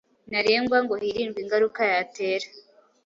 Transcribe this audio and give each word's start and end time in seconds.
ntarengwa 0.29 0.77
ngo 0.83 0.93
hirindwe 1.03 1.39
ingaruka 1.43 1.81
yatera. 1.91 2.47